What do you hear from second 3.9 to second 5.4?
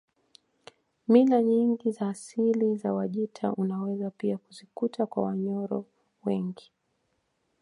pia kuzikuta kwa